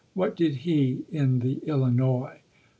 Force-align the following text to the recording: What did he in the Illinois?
What 0.15 0.35
did 0.35 0.55
he 0.65 1.05
in 1.11 1.41
the 1.41 1.59
Illinois? 1.67 2.39